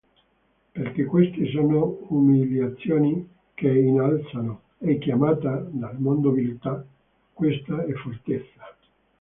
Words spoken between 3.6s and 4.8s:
innalzano;